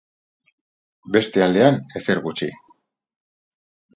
[1.15, 2.49] Beste aldean, ezer gutxi.